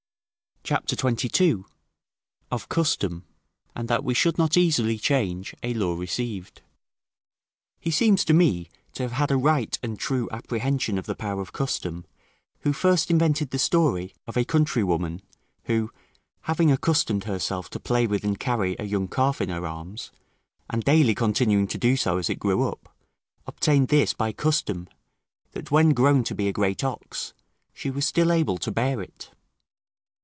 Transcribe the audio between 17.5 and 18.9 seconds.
to play with and carry a